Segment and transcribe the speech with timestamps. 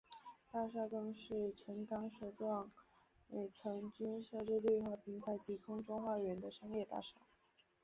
[0.51, 2.71] 大厦更是全港首幢
[3.27, 7.17] 每层均设置绿化平台及空中花园的商业大厦。